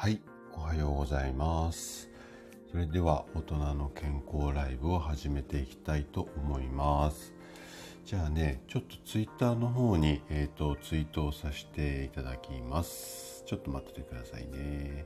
[0.00, 0.18] はい、
[0.54, 2.08] おはようございます。
[2.70, 7.34] それでは大人の健康ライブを始めていきたいと思います。
[8.06, 13.44] じゃあね、ちょっとツイッターの方に、えー、とツイートをさせていただきます。
[13.44, 15.04] ちょっと待っててくださいね。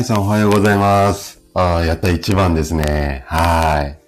[0.00, 1.42] NI さんおはようございます。
[1.52, 3.22] ああ、やった一番ですね。
[3.26, 3.98] はい。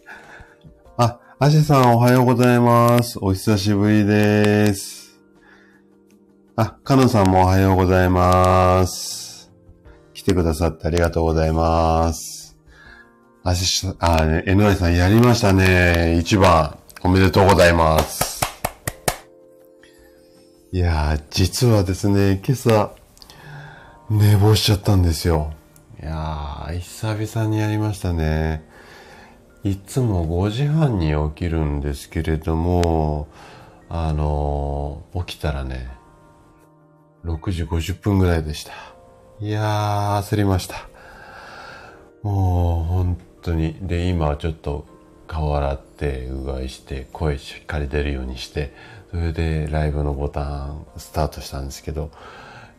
[0.97, 3.19] あ、アシさんおはようございます。
[3.21, 5.21] お久しぶりです。
[6.57, 9.53] あ、カノさんもおはようございます。
[10.15, 12.57] 来てくださってありがとうございます。
[13.45, 16.17] アシさん、あ、ね、NI さんやりましたね。
[16.19, 16.79] 一番。
[17.03, 18.41] おめでとうございます。
[20.73, 22.95] いやー、実はですね、今朝、
[24.09, 25.53] 寝坊しちゃったんですよ。
[26.03, 28.65] いやー、久々にやりましたね。
[29.63, 33.29] いつも5時半に起きるんですけれども、
[33.89, 35.89] あのー起きたらね、
[37.25, 38.73] 6時50分ぐらいでした。
[39.39, 40.89] いやー、焦りました。
[42.25, 43.77] もう、本当に。
[43.81, 44.87] で、今はちょっと
[45.29, 48.75] 顔洗って、うがいして、声しっかり出るようにして、
[49.13, 52.11] それでライブのボタンスタートしたんですけど、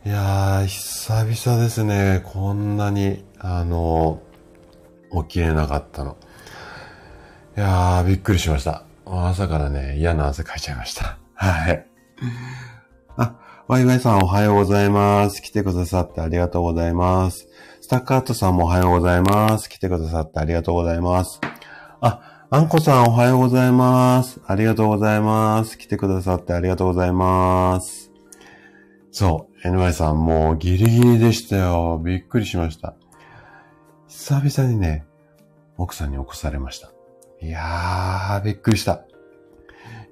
[0.06, 2.20] いやー、久々ですね。
[2.26, 4.20] こんなに、あの、
[5.22, 6.18] 起きれなかったの。
[7.56, 8.84] いやー、びっくりしました。
[9.06, 11.16] 朝からね、嫌な汗かいちゃいました。
[11.32, 11.86] はい。
[13.16, 15.40] あ、ワイワイさんおはようございます。
[15.40, 17.48] 来てくださってありがとうございます。
[17.80, 19.70] スタッカートさんもおはようございます。
[19.70, 21.40] 来てくださってありがとうございます。
[22.02, 24.38] あ、あんこさんおはようございます。
[24.46, 25.78] ありがとうございます。
[25.78, 28.10] 来てくださってありがとうございます。
[29.10, 31.98] そう、NY さんもうギリギリでしたよ。
[32.04, 32.94] びっくりしました。
[34.08, 35.06] 久々にね、
[35.78, 36.92] 奥さんに起こされました。
[37.40, 39.06] いやー、びっくりした。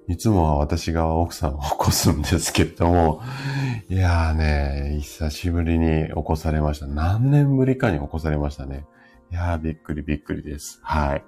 [0.09, 3.21] いつもは私が奥さんを起こすんですけれども、
[3.91, 6.87] いやーね、久しぶりに起こされました。
[6.87, 8.87] 何年ぶりかに起こされましたね。
[9.31, 10.81] いやー、びっくりびっくりです。
[10.83, 11.25] はい。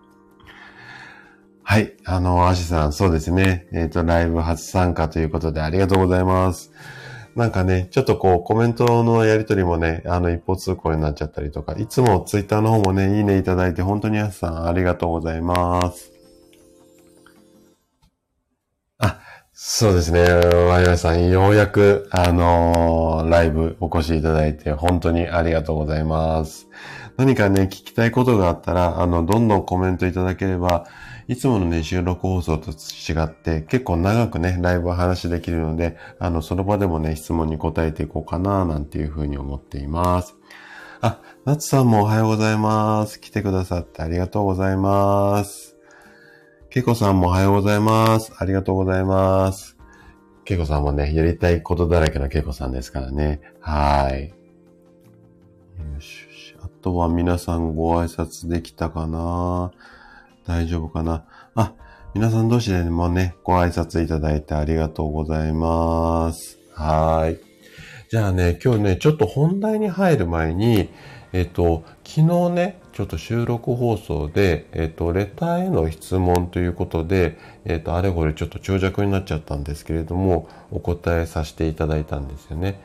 [1.63, 1.93] はい。
[2.07, 3.67] あの、アシさん、そうですね。
[3.73, 6.73] えっ、と、ライブ初参加ということでありがとうございます。
[7.37, 16.13] なんかね、ちょっとこう、コメントのやりとりもね、あの、一方通行になっちゃったりとか、いつもツイッターの方もね、いいねいただいて、本当にアシさん、ありがとうございます。
[18.99, 19.21] あ、
[19.53, 20.23] そうですね。
[20.23, 26.69] ワイワイさん、ようやく、あのーライブお越しいただいて、本当にありがとうございます。
[27.17, 30.87] 何かね、聞きたいことがあったら、あの、どんどんコメントいただければ、
[31.27, 40.37] いつものね、収録放送と違って、結構長くね、ライブは話できるので、あの、その場でもね、質問に答えていこうかな、なんていうふうに思っています。
[41.01, 43.21] あ、ナツさんもおはようございます。
[43.21, 45.77] 来てくださってありがとうございます。
[46.71, 48.33] ケコさんもおはようございます。
[48.39, 49.77] ありがとうございます。
[50.45, 53.41] ケコさんもね、やりたいことだらけのケコさんですからね。
[53.61, 54.29] はい。
[55.95, 56.57] よしよし。
[56.61, 59.73] あとは皆さんご挨拶できたかな
[60.47, 61.25] 大丈夫かな？
[61.55, 61.73] あ、
[62.15, 66.59] 皆さん同士でもね、ご挨拶いただいてありがとうございます。
[66.75, 67.39] はい。
[68.11, 70.91] じゃあね、今日ね、ちょっと本題に入る前に、
[71.33, 82.81] えっと、昨日ね、ちょっと収録放送で、えっと、レターへの質問ということで、えっと、あれこれちょっと長尺になっちゃったんですけれども、お答えさせていただいたんですよね。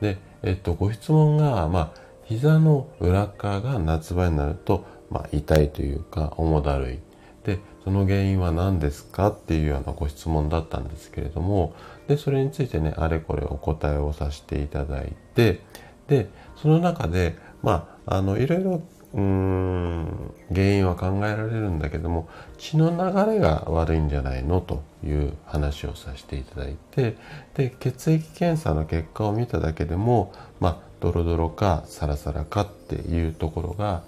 [0.00, 1.90] で、えっと、ご質問が、まあ、
[2.24, 6.98] 膝の裏側が夏場になると、まあ、痛いというか、重だるい。
[7.44, 9.28] で、その原因は何ですか？
[9.28, 11.74] っていうようなご質問だったんですけれども、
[12.06, 15.60] で、それについてね、あれこれお答えをさせていただいて、
[16.06, 20.06] で、その中で、まあ、あの、いろいろ、うん、
[20.52, 22.28] 原因は考えられるんだけども、
[22.58, 24.60] 血の流れが悪いんじゃないの？
[24.60, 27.16] という話をさせていただいて、
[27.54, 34.02] で、血液検査の結果を見ただけでも、まあ、ドロドロかサラサラかっていうところが、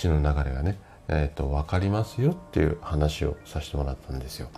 [0.00, 4.48] 血の流れがね、えっ、と、わかりますよっていう話をさせてもらったんですよ。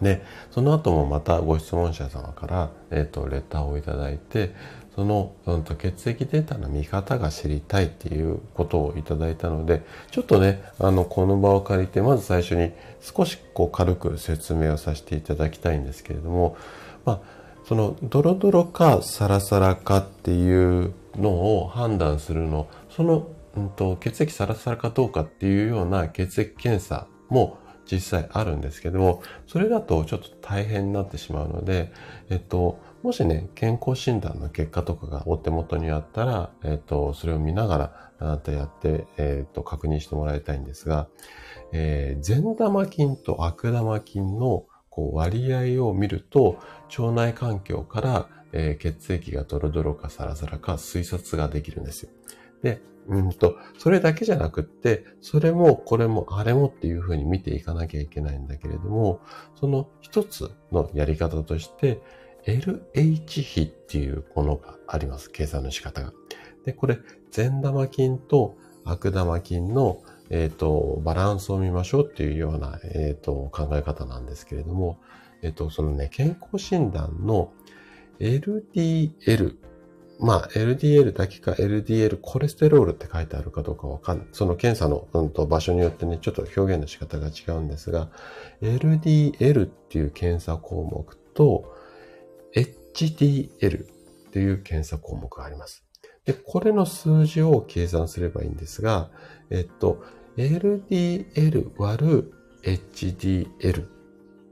[0.00, 4.54] で、その後もまたご質問者様から、えっ、と、レターをいただいて、
[4.94, 12.72] その、うん、と血液データの見方が知りたいっていうことをいただいたので、ちょっとね、あの、この場を借りて、まず最初に
[13.02, 16.56] 少しこう軽く説明をさせていただきたいんですけれども、
[17.04, 17.20] まあ、
[17.66, 27.58] その、ドロドロかサラサラかっていうのを判断するの、その、うんと、血液サラサラかどうかっていうような血液検査も
[27.90, 31.92] 実際あるんですけども、それだとちょっと大変になってしまうので、
[32.28, 41.08] えっと、もしね、健康診断の結果とかがお手元にあったら、えっ、と、それを見ながら、あなたやって、えっ、と、確認してもらいたいんですが、
[41.72, 46.58] えー、善玉菌と悪玉菌のこう割合を見ると、
[46.98, 52.10] 腸内環境から、えー、血液がドロドロかサラサラか推察ができるんですよ。
[52.66, 59.20] で、うんと、それだけじゃなくって、それもこれもあれもっていうふうに見ていかなきゃいけないんだけれども、
[59.54, 62.00] その一つのやり方として、
[62.44, 65.30] LH 比っていうものがあります。
[65.30, 66.12] 計算の仕方が。
[66.64, 66.98] で、これ、
[67.30, 74.98] 善玉菌と悪玉菌の、えっ、ー、と、バランスを見ましょうっていうような、えっ、ー、と、考え方なんですけれども、
[75.42, 77.52] えっ、ー、と、そのね、健康診断の
[78.18, 79.56] LDL、
[80.18, 84.26] まあ、LDL だけか LDL コレステロールって書いてあるかどうかわかんない。
[84.32, 88.08] その検査の、うん、と場所によってね、ちょっと表現の仕方が違うんですが、
[88.62, 91.74] LDL っていう検査項目と、
[92.54, 93.86] HDL
[94.32, 95.84] という検査項目があります。
[96.24, 99.10] で、これの数字を計算すればいいんですが、
[99.50, 100.02] えっと、
[100.36, 102.32] LDL 割る
[102.62, 103.86] HDL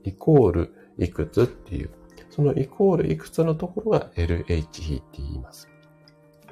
[0.04, 1.90] イコールいくつっていう、
[2.34, 5.68] そのイコールいくつのところが LH 比って言います。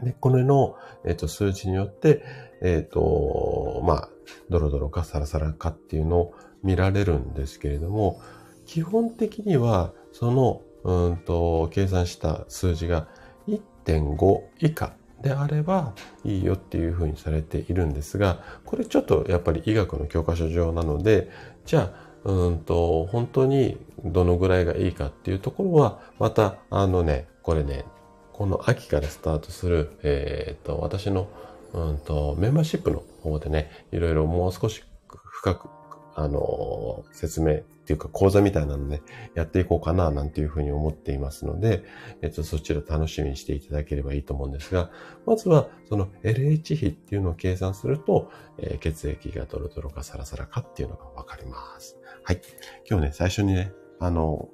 [0.02, 2.22] で、これの、えっと、数値によって、
[2.60, 4.08] えっと、まあ、
[4.50, 8.20] ドロドロかサラサラかっていうのを見られるんですけれども、
[8.66, 13.08] 基本的には、そのうんと、計算した数字が
[13.48, 15.94] 1.5以下であれば
[16.24, 21.30] いいよっていうふうにされているんですが、これちょっとやっぱり医学の教科書上なので、
[21.64, 27.84] じゃあ、うんと、本当にどのぐらいがいいかっていうところは、また、あのね、これね、
[28.32, 31.28] この秋からスタートする、えっ、と、私の、
[31.72, 35.68] うんと、メンバーシップの方でね、いろいろもう少し深く
[36.14, 39.02] あの、説明っていうか講座みたいなのね、
[39.34, 41.84] やっていこうかな、なんていうふうに思っていますので、
[42.20, 44.90] えっと、そちら楽しみにしていただければいいと思うんですが、
[45.26, 51.98] まずは、その LH 比っていうのを計算すると、えー、血液がドロドロかサラサラかっていうのがわかります。
[52.24, 52.40] はい。
[52.88, 54.48] 今日ね、最初にね、あの、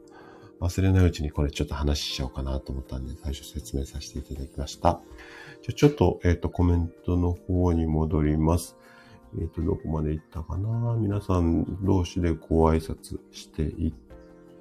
[0.61, 5.01] 忘れないうちにこれちょっと話しちゃおうかなと思ったんで、最初説明させていただきました。
[5.63, 8.77] じゃちょっと、えっ、ー、と、コメントの方に戻ります。
[9.39, 10.95] えっ、ー、と、どこまで行ったかな？
[10.95, 13.93] 皆さん同士でご挨拶していっ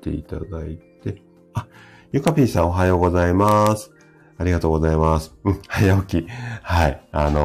[0.02, 1.22] ていただいて。
[1.54, 1.66] あ、
[2.12, 3.92] ゆかぴーさんおはようございます。
[4.38, 5.34] ありがとうございます。
[5.46, 6.28] うん、早起き。
[6.30, 7.08] はい。
[7.14, 7.44] あのー、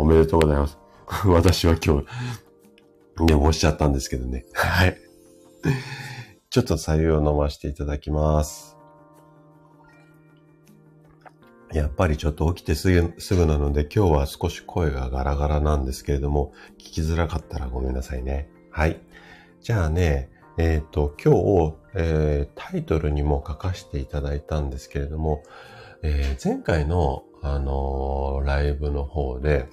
[0.00, 0.78] おめでとうございます。
[1.28, 2.06] 私は今日、
[3.20, 4.44] 寝坊しちゃったんですけどね。
[4.54, 4.96] はい。
[6.50, 8.76] ちょっと左右を飲ませていただきます。
[11.72, 18.48] やっぱりちょっと起きてすぐすぐなので今日は少し声がガラガラなんですけれども、聞きづらかったらごめんなさいね。
[18.70, 19.00] はい。
[19.60, 25.42] じゃあね、えっ、ー、と、今日、えー、タイトルにも書かせていただいたんですけれども、
[26.02, 29.68] えー、前回の、あのライブの方で、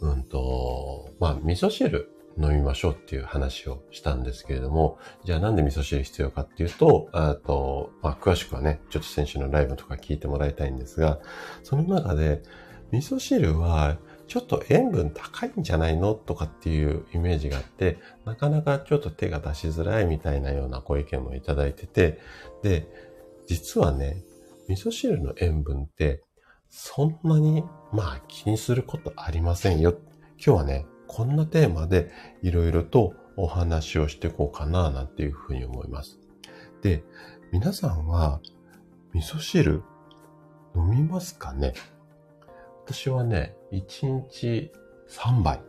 [0.00, 11.18] うんと、まあ、味噌汁飲みましょうっていう話をしたんですけれども、じゃあなんで味噌汁必要かっていうと、あと、まあ、詳しくはね、ちょっと先週のライブとか聞いてもらいたいんですが、
[11.64, 12.42] その中で、
[12.92, 22.20] 味噌汁はちょっと塩分高いんじゃないのとかっていうイメージがあって、なかなかちょっと手が出しづらいみたいなようなご意見もいただいてて、
[22.62, 22.86] で、
[23.46, 24.22] 実はね、
[24.68, 26.22] 味噌汁の塩分って
[26.70, 29.98] そんなにまあ気にすることありませんよ。
[30.44, 32.10] 今日はね、こんなテーマで
[32.42, 36.18] いろいろとお話をしていこうかななんていうふうに思います。
[36.82, 37.02] で、
[37.52, 38.40] 皆さんは
[39.14, 39.82] 味噌汁
[40.76, 41.72] 飲みますかね？
[42.84, 44.70] 私はね、1日
[45.08, 45.60] 3杯。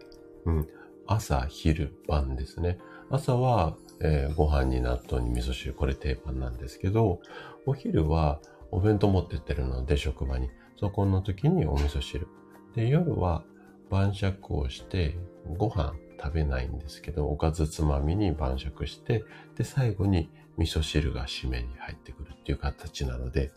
[0.46, 0.68] うん。
[1.08, 2.78] 朝、昼、晩ですね。
[3.10, 7.20] 朝は、えー、ご飯に納豆に味噌汁、これ定番なんですけど、
[7.66, 8.40] お昼は
[8.72, 10.50] お弁当持ってってるので、職場に。
[10.80, 12.28] そこの時にお味噌汁。
[12.74, 13.44] で、夜は
[13.90, 15.18] 晩酌をして、
[15.58, 19.26] ご飯食べないんですけど、おかずつまみに晩酌して、
[19.58, 23.52] で、最後に味噌汁が締めに入ってくるっていう形なので、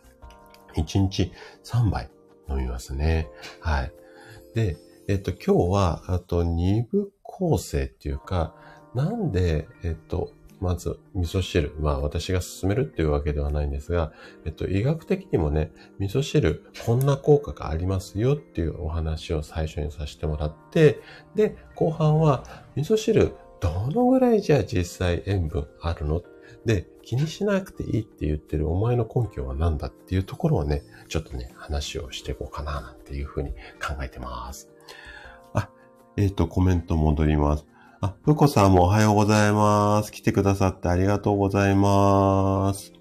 [0.74, 1.30] 1日
[1.62, 2.10] 3杯
[2.48, 3.28] 飲みますね。
[3.60, 3.92] はい。
[4.54, 4.76] で、
[5.06, 8.52] えっと、今日は、あと2部構成っていうか、
[8.96, 11.74] なんで、えっと、まず、味噌汁。
[11.80, 14.12] まあ、私が勧めるっていうわけではないんですが、
[14.44, 21.00] えっと、医学的にもね、味噌汁、こんな効果がありますよっていうお話を最初にさせてもらって、
[21.34, 22.44] で、後半は、
[22.76, 26.22] 味噌汁、どのぐらいじゃあ実際塩分あるの？
[26.64, 33.50] で、気にしなくていいって言ってるお前の根拠は何だっていうところをね、ちょっとね、話をしていこうかな、なんていうふうに
[33.80, 34.70] 考えてます。
[35.54, 35.68] あ、
[36.16, 37.66] えっ、ー、と、コメント戻ります。
[38.04, 40.10] あ、ふこさんもおはようございます。
[40.10, 42.92] 来てくださってありがとうございます。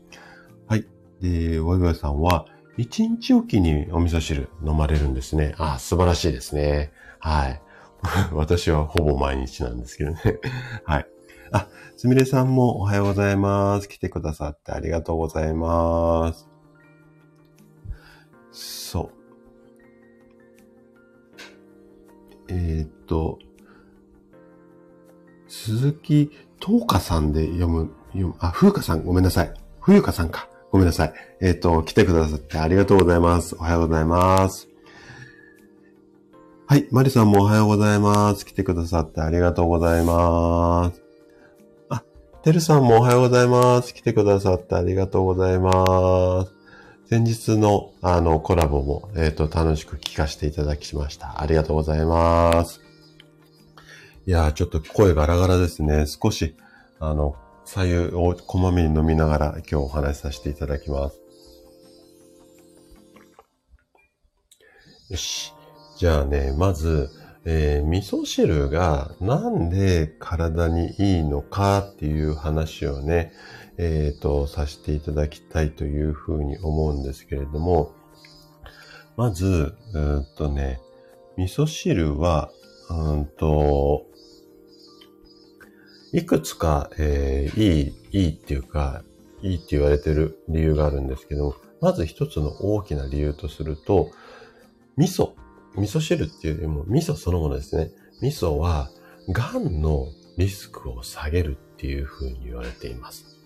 [0.68, 0.86] はい。
[1.20, 2.46] で、わいわいさんは、
[2.78, 5.56] 一日おきにお味噌汁飲まれるんですね。
[5.58, 6.92] あ、素晴らしいですね。
[7.18, 7.60] はい。
[8.32, 10.20] 私はほぼ毎日なんですけどね。
[10.86, 11.08] はい。
[11.52, 11.68] あ、
[11.98, 13.90] すみれさんもおはようございます。
[13.90, 16.48] 来てくださってありがとうございます。
[18.52, 19.12] そう。
[22.50, 23.40] えー、っと、
[25.72, 29.54] 鈴木東花さんで読む、読む、あ、風花さん、ごめんなさい。
[29.80, 30.48] 冬香さんか。
[30.72, 31.14] ごめんなさい。
[31.42, 33.56] えっ、ー、と、来てくださってありがとうございます。
[33.56, 34.70] おはようございます。
[36.68, 36.88] はい。
[36.92, 38.46] マリさんもおはようございます。
[38.46, 41.02] 来てくださってありがとうございます。
[41.90, 42.04] あ、
[42.44, 43.94] てるさんもおはようございます。
[43.94, 46.54] 来てくださってありがとうございます。
[47.10, 51.42] 先日のあのコラボも、えっ、ー、と、楽しく聞かせていただきました。
[51.42, 52.91] ありがとうございます。
[54.28, 56.06] いやー、ちょっと声ガラガラですね。
[56.06, 56.56] 少し、
[57.00, 57.36] あの、
[57.66, 61.20] 左右をこまめに飲みながら今日お話しさせていただきます。
[65.10, 65.54] よし。
[65.98, 67.10] じゃあね、まず、
[67.46, 73.34] えー、味噌汁がなんで体にいいのかっていう話をね、
[73.80, 77.96] えっ、ー、と、させていただきたいというふうに思うんですけれども、
[79.18, 80.80] まず、うんとね、
[81.38, 82.52] 味噌汁は、
[82.92, 84.11] うんと、
[86.14, 89.04] いくつか、えー、いい、いいっていうか、
[89.42, 94.12] いいって言われてる理由があるんですけど、まず一つの大きな理由とすると、
[94.98, 95.34] 味噌。
[95.76, 97.92] 味噌汁っていうよりも味噌そのものですね。
[98.22, 98.90] 味噌は、
[99.30, 103.38] 癌のリスクを下げるっていうふうに言われています。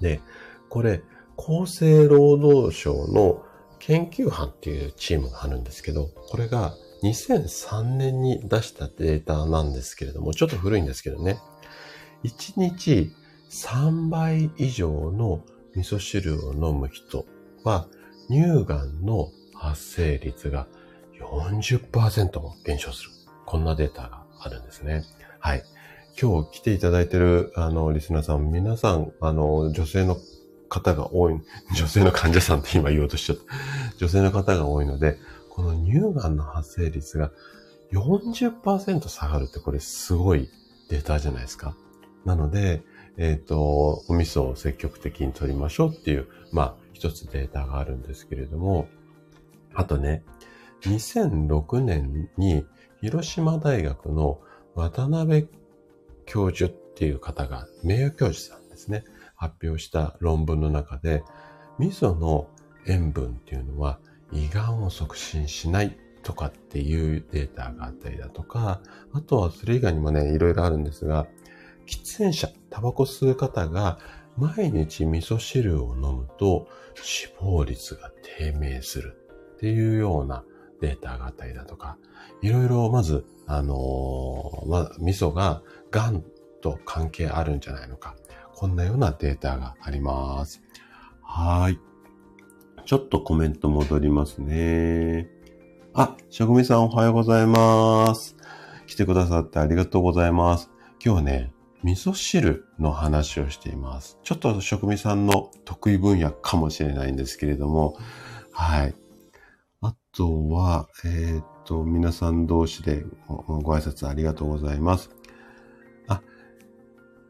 [0.00, 0.20] で、
[0.68, 1.02] これ、
[1.36, 3.44] 厚生労働省の
[3.80, 11.40] 研究班っていうチームがあるんですけど、これが2003年に出したデータなんですけれども、ちょっと古いんですけどね。
[12.24, 13.12] 1日
[13.50, 17.26] 3倍以上の味噌汁を飲む人
[17.64, 17.86] は
[18.28, 20.66] 乳がんの発生率が
[21.20, 23.10] 40%も減少する。
[23.44, 25.04] こんなデータがあるんですね。
[25.38, 25.64] はい。
[26.20, 30.16] 今日来ていただいている、あの、リスナーさん、皆さん、あの、女性の
[30.68, 31.40] 方が多い、
[31.74, 33.42] 女性の患者さんって今言おうとしちゃった。
[33.98, 37.32] 女性の方が多いので、この乳がんの発生率が
[37.92, 40.48] 40%下がるってこれすごい
[40.88, 41.74] データじゃないですか。
[42.24, 42.82] なので、
[43.16, 48.88] えっ、ー、と、お味噌を積極的に取りましょうっていう、まあ、一つデータがあるんですけれども、
[49.74, 50.22] あとね、
[50.82, 52.66] 2006年に
[53.00, 54.40] 広島大学の
[54.74, 55.48] 渡辺
[56.26, 61.22] 教授っていう方が、名誉教授さんですね、発表した論文の中で、
[61.78, 62.48] 味噌の
[62.86, 63.98] 塩分っていうのは
[64.32, 68.80] 胃がんを促進しないとかっていうデータがあったりだとか、
[69.12, 71.26] あとはそれ以外にもね、いろいろあるんですが、
[71.90, 73.98] 喫煙者、タバコ吸う方が
[74.36, 79.16] 毎日味噌汁を飲むと死亡率が低迷する
[79.54, 80.44] っていうような
[80.80, 81.98] データがあったりだとか、
[82.42, 86.24] いろいろまず、あのー、ま味噌が癌
[86.62, 88.14] と関係あるんじゃないのか。
[88.54, 90.62] こんなようなデータがあります。
[91.22, 91.78] はい。
[92.84, 95.28] ちょっとコメント戻りますね。
[95.94, 98.36] あ、職人さんおはようございます。
[98.86, 100.70] 来てくださってありがとうございます。
[101.02, 104.18] 今日はね、味噌汁の話をしています。
[104.22, 107.96] ちょっと職味さんの得意分野かもしれないんですけれども、
[108.52, 108.94] はい。
[109.80, 115.10] あとは、えっ、と、皆さん同士でご挨拶ありがとうございます。
[116.08, 116.20] あ、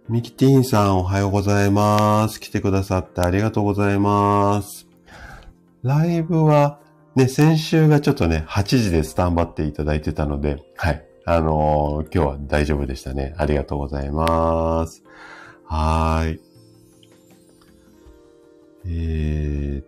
[0.09, 2.41] ミキティーンさんおはようございます。
[2.41, 4.89] 来てくださってありがとうございます。
[5.83, 6.81] ライブは、
[7.15, 11.10] ね、先週がちょっとね、8時でスタンバっていただいてたので、はい。
[11.25, 13.35] あのー、今日は大丈夫でしたね。
[13.37, 15.03] ありがとうございます。
[15.65, 16.41] はーい。
[18.87, 19.87] えー、っ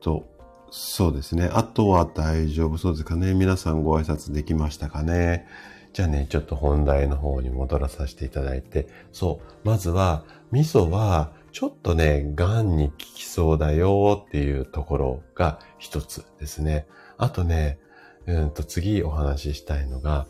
[0.00, 0.28] と、
[0.70, 1.50] そうですね。
[1.52, 3.34] あとは大丈夫そうですかね。
[3.34, 5.46] 皆さんご挨拶できましたかね。
[5.92, 8.88] じゃあね、ちょっと本題の方に戻らさせていただいて。
[9.12, 9.68] そう。
[9.68, 16.86] まずは、味噌は、ちょっとね、癌に効きそうだよっていうところが一つですね。
[17.16, 17.78] あとね、
[18.26, 20.26] えー、と、次お話ししたいのが、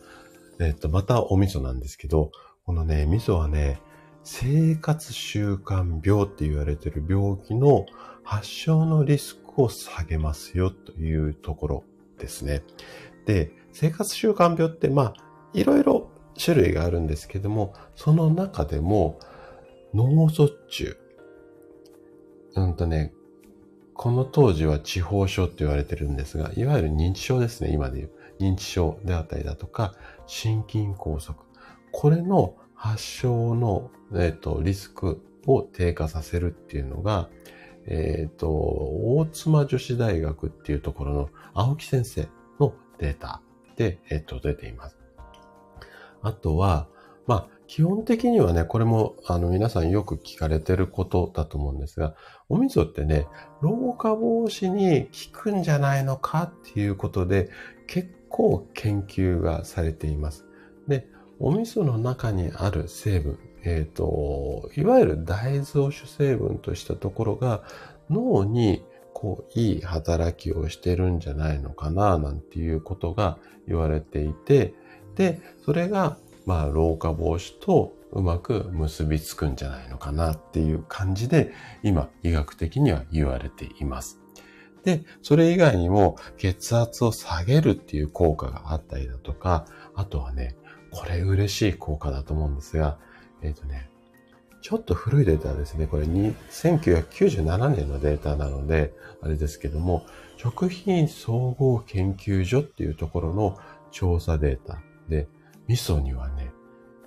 [0.60, 2.30] えっ、と、またお味噌なんですけど、
[2.64, 3.80] このね、味噌はね、
[4.22, 7.86] 生活習慣病って言われてる病気の
[8.22, 11.84] 発症のリスクを下げますよというところ
[12.18, 12.62] ですね。
[13.26, 15.14] で、生活習慣病って、まあ、
[15.52, 16.08] いろいろ
[16.42, 19.18] 種類があるんですけども、その中でも、
[19.92, 20.96] 脳卒中。
[22.56, 23.12] うんとね、
[23.94, 28.10] この当時は地方症って言われてるんですが、いわゆる認知症ですね、今で言う。
[28.40, 29.94] 認知症であったりだとか、
[30.26, 31.34] 心筋梗塞。
[31.92, 37.28] これの発症の、えっ、ー、と、リスクを低下させるっていうのが、
[37.86, 42.28] えっ、ー、と、大妻女子大学っていうところの青木先生
[42.58, 43.42] のデータ
[43.76, 44.98] で、えっ、ー、と、出ています。
[46.22, 46.88] あとは、
[47.26, 52.14] まあ、基本的にはね、これも、あの、皆さんよく聞かれてることだと思うんですが、
[52.48, 53.26] お味噌ってね、
[53.62, 57.48] 老化防止に効くんじゃないのかっていうことで、
[57.86, 60.44] 結構研究がされています。
[60.88, 61.06] で、
[61.38, 67.62] お味噌の中にある成分、えっ、ー、と、いわゆる大豆を主成分としたところが
[68.10, 73.38] 脳にこういい働きをしてるんじゃないのかななんていうことが
[73.68, 74.74] 言われていて、
[75.14, 81.52] で、それがまあ老化防止とうまく結びつくんじゃないのかなっていう感じで
[81.84, 84.23] 今医学的には言われています。
[84.84, 90.56] で、それ以外にも血圧を下げるっていう効果があったりだとか、あとはね、
[90.90, 92.98] これ嬉しい効果だと思うんですが、
[93.42, 93.90] えっ、ー、とね、
[94.60, 95.86] ちょっと古いデータですね。
[95.86, 103.58] これに1997年のデータなので、あれですけども、食品総合研究所っていうところの
[103.90, 105.28] 調査データで、
[105.66, 106.52] 味噌にはね、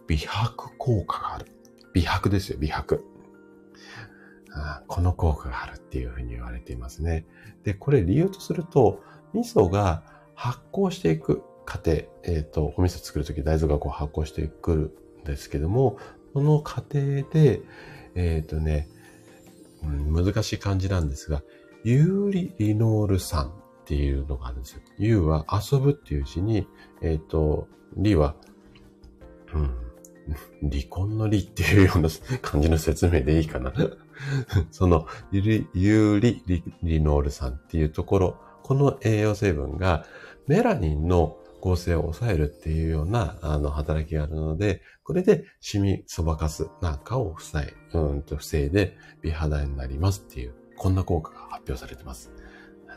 [0.08, 1.46] 美白効果がある。
[1.94, 3.04] 美白ですよ、美白。
[4.88, 7.26] この効果があるっていうふうに言われていますね。
[7.64, 9.02] で、これ理由とすると、
[9.34, 10.04] 味噌が
[10.36, 15.98] 発酵していく過程、えっ、ー、と、お味噌作るとき大豆がこう発酵してくるんですけども、
[16.34, 17.62] その過程で、
[18.16, 18.88] えっ、ー、とね、
[19.84, 21.44] うん、難しい漢字なんですが、
[21.84, 23.52] ユーリリノール酸っ
[23.86, 24.82] ていうのがあるんですよ。
[24.98, 26.68] ユーは遊ぶっていう字に、
[27.02, 28.36] えっ、ー、と、リは、
[29.54, 32.10] うん、離婚の離っていうような
[32.42, 33.74] 感じの説明でいいかな。
[34.72, 40.06] そのユーリリノール酸っていうところ、この栄養成分が
[40.48, 52.32] メラニンの合成を抑えるっていうような、あの、働きがあるので、これでシミ、そばかすなんかを防い、うんと防いで美肌になりますっていう、こんな効果が発表されてます。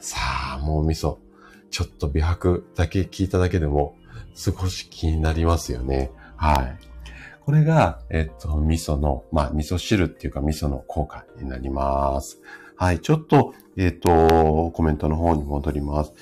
[0.01, 0.19] さ
[0.57, 1.19] あ、もう味噌。
[1.71, 3.95] ちょっと美白だけ聞いただけでも
[4.35, 6.11] 少し気になりますよね。
[6.37, 6.90] はい。
[7.51, 12.41] これが、えっと、味噌の、まあ、味噌汁っていうか味噌の効果になります。
[12.77, 13.01] はい。
[13.01, 16.13] ちょっと、えっと、コメントの方に戻ります。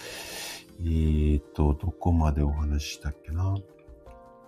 [0.86, 3.54] え、っと、どこまでお話ししたっけな？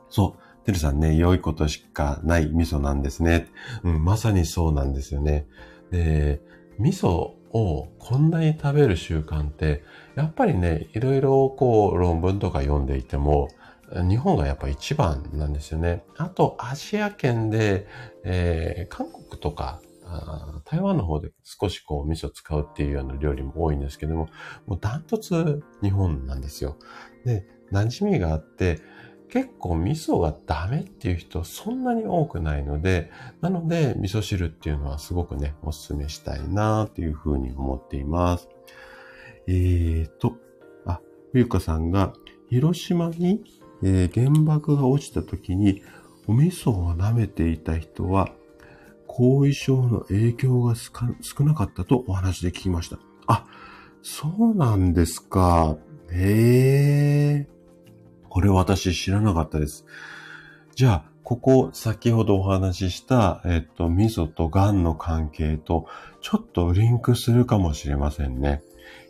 [0.09, 0.65] そう。
[0.65, 3.49] てるさんね、良いことしかない味噌なんですね。
[3.85, 5.47] うん、まさにそうなんですよね。
[5.91, 6.41] で、
[6.79, 13.49] 味噌をこんなに食べる習慣って、やっぱりね、いろいろこう論文とか読んでいても、
[14.09, 16.05] 日本がやっぱ一番なんですよね。
[16.17, 17.87] あと、アジア圏で、
[18.25, 19.81] えー、韓国とか
[20.65, 24.29] 台湾の方で少しこう味噌使うっていうような料理も多いんですけども、
[24.67, 26.77] もうダントツ日本なんですよ。
[27.25, 28.81] で、馴染みがあって、
[29.29, 38.49] 結構味噌がダメっていう人そんなに多くないので、なので味噌汁っていうのはすごくね、お勧めしたいなっていうふうに思っています。
[39.47, 40.37] えーと、
[40.87, 41.01] あ、
[41.33, 42.13] ゆうかさんが
[42.49, 43.45] 広島に、
[43.83, 45.83] えー、原爆が落ちた時に
[46.27, 48.29] お味噌を舐めていた人は
[49.07, 52.99] 後遺症の影響が少なかったとお話で聞きました。
[53.27, 53.47] あ、
[54.03, 55.77] そうなんですか。
[56.13, 57.49] へえ。
[58.29, 59.85] これ私知らなかったです。
[60.77, 65.87] じゃあ、ここ先ほどお話しした、えっと、味噌と癌の関係と
[66.21, 68.63] ちょっとリンクするかもしれませんね。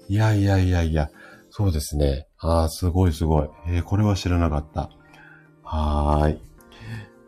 [0.09, 1.11] いやいやいやいや、
[1.51, 2.27] そうですね。
[2.39, 3.49] ああ、すごいすごい。
[3.69, 4.91] えー、これは知らなかった。
[5.63, 6.41] はーい。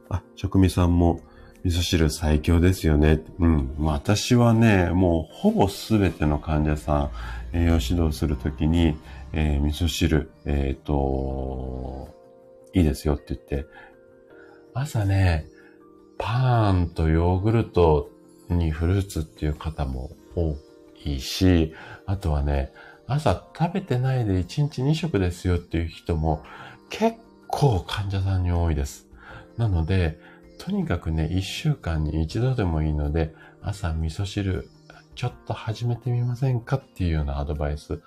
[0.08, 1.20] あ、職味さんも、
[1.64, 3.20] 味噌汁最強ですよね。
[3.38, 3.74] うん。
[3.78, 7.10] 私はね、もうほぼすべての患者さ
[7.52, 8.96] ん、栄養指導するときに、
[9.32, 12.08] えー、味噌汁、えっ、ー、と、
[12.74, 13.66] いいですよって言って、
[14.74, 15.46] 朝ね、
[16.18, 18.08] パーンとヨーグルト
[18.48, 20.56] にフルーツっていう方も多
[21.04, 21.74] いし、
[22.06, 22.72] あとはね、
[23.14, 26.42] 朝食べてないで1日2食ですよっていう人も
[26.88, 29.06] 結構患者さんに多いです。
[29.58, 30.18] なので、
[30.58, 34.68] とにかくね、一週間に一度でもいいので、朝味噌汁、
[35.14, 38.00] ちょっと始めてみませんかっていうようなアドバイス。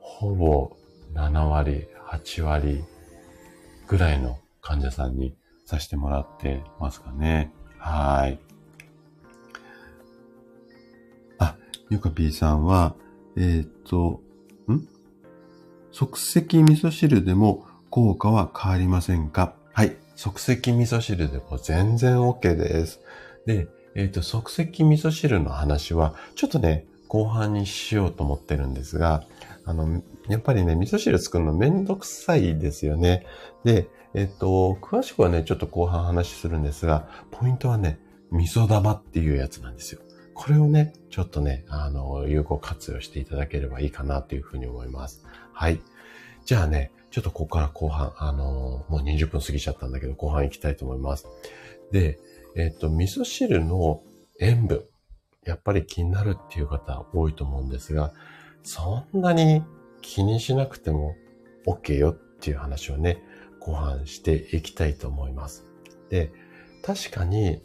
[0.00, 0.76] ほぼ
[1.14, 2.84] 7割、8割
[3.88, 5.34] ぐらいの患者さんに
[5.64, 7.52] させてもらってますかね。
[7.78, 8.38] はい。
[11.92, 12.94] ゆかぴーさんは、
[13.36, 14.22] えっ、と、
[14.66, 14.88] ん？
[15.90, 19.54] 即席味噌汁でも効果は変わりませんか？
[19.74, 19.94] はい。
[20.16, 23.00] 即席味噌汁でも全然 OK です。
[23.44, 29.24] で、えっ、と、即席味噌汁の話は、ちょっとね、後半にしようと思ってるんですが、
[29.66, 33.26] あの、やっぱりね、味噌汁作るのめんどくさいですよね。
[33.64, 37.98] で、えっ、ー、と、詳しくはね、ちょっと後半話するんですが、ポイントはね、
[38.30, 40.00] 味噌玉っていうやつなんですよ。
[40.34, 45.24] これをね、ちょっとね、あの、有効活用していただければいいかなというふうに思います。
[45.52, 45.80] はい。
[46.44, 51.26] じゃあね、ちょっとここから後半、あの、もう20分過ぎちゃったんだけど、後半行きたいと思います。
[51.90, 52.18] で、
[52.56, 54.02] えっ、と、味噌汁の
[54.40, 54.84] 塩分、
[55.44, 58.12] やっぱり気になるっていう方多いと思うんですが、
[58.62, 59.62] そんなに
[60.00, 61.16] 気にしなくても
[61.66, 63.22] OK よっていう話をね、
[63.60, 65.64] 後半していきたいと思います。
[66.10, 66.32] で、
[66.82, 67.62] 確かに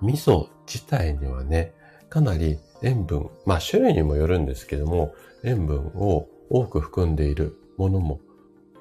[0.00, 1.72] 味噌自体にはね、
[2.10, 8.20] かなり塩分、まあ種類にもよるんですけども、塩分を多く含んでいるものも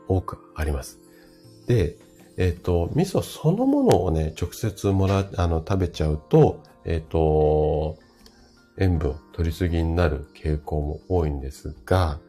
[0.08, 1.00] 多くあります。
[1.68, 1.98] で、
[2.38, 7.98] えっ、ー、と、味噌そのものをね、直接もら、あの、食べちゃうと、えっ、ー、と、
[8.78, 12.20] 塩分取りすぎになる傾向も多いんですが、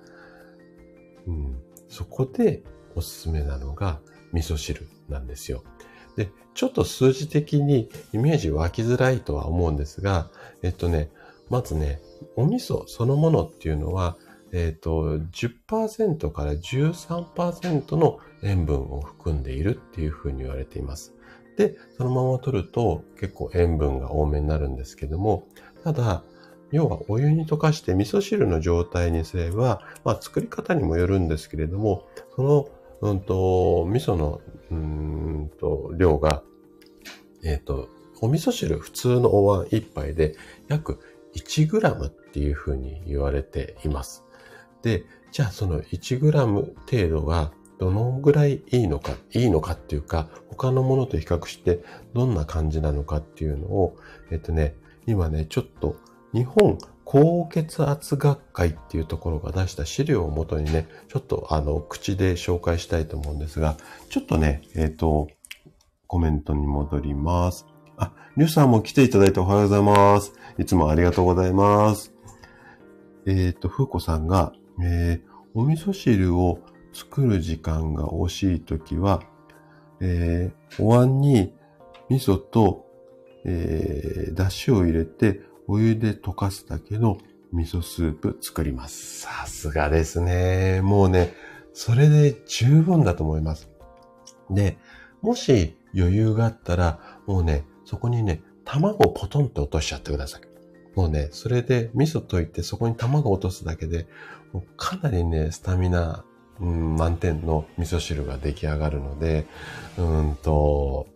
[1.27, 2.62] うん、そこで
[2.94, 4.01] おすすめなのが
[4.33, 5.62] 味噌汁なんですよ。
[6.59, 10.29] ちょっと数字的にイメージ湧きづらいとは思うんですが、
[10.64, 11.09] えっとね、
[11.51, 12.01] まずね、
[12.35, 14.16] お味噌そのものっていうのは、
[14.51, 21.14] えっ、と、10%から13%の塩分を含んでいるっていうふうに言われています。
[21.57, 25.47] で、そのまま取ると結構塩分が多めになるんですけども、
[25.85, 26.25] ただ、
[26.73, 32.68] 要はお湯に溶かして味噌汁の状態にすれば、まあ作り方にもよるんですけれども、その、
[33.01, 36.43] うんと、味噌の、うんと、量が、
[37.45, 37.89] えっ、ー、と、
[38.21, 40.35] お味噌汁普通のお椀一杯で
[40.69, 40.99] 約
[41.35, 44.25] 1g っていうふうに言われています。
[44.83, 51.81] で、じゃあその 1g 程度がどのぐらいいいのか、いいのかっていうか、他のものと比較して
[52.13, 53.97] どんな感じなのかっていうのを、
[54.31, 54.75] えっとね、
[55.07, 55.97] 今ね、ちょっと
[56.33, 56.79] 日本
[57.11, 63.79] 高血圧学会っていうところが出した資料をもとにね、ちょっとあの、口で紹介したいと思うんですが、
[64.11, 65.29] ちょっとね、えっ、と、
[66.07, 67.64] コメントに戻ります。
[67.97, 70.35] あ、リュウさんも来ていただいておはようございます。
[70.59, 72.12] いつもありがとうございます。
[73.25, 74.53] えっ、ー、と、ふうこさんが、
[74.85, 76.59] えー、お味噌汁を
[76.92, 79.23] 作る時間が惜しいときは、
[80.03, 81.55] えー、お椀に
[82.11, 82.85] 味噌と、
[83.47, 87.18] えー、だしを入れてお湯で溶かすだけの
[87.52, 89.20] 味噌スープ作ります。
[89.20, 90.81] さすがですね。
[90.83, 91.35] もうね、
[91.74, 93.68] それで十分だと思います。
[94.50, 94.78] で、
[95.20, 100.40] もし余裕があったら、もうね、そこにね、卵をポトンって落としちゃってください。
[100.94, 104.07] もうね、それで味噌溶いてそこに卵を落とすだけで、
[104.52, 106.24] もうかなりね、スタミナ、
[106.61, 109.46] うん、満点の味噌汁が出来上がるので、
[109.98, 111.07] うんと、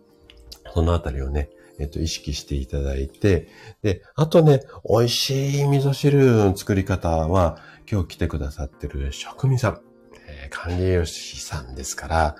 [0.73, 3.47] そのあたりをね、えっと、意識していただいて、
[3.81, 7.57] で、あとね、美味しい味噌汁の作り方は、
[7.91, 9.81] 今日来てくださってる職人さん、
[10.27, 12.35] えー、管理栄養士さんですから、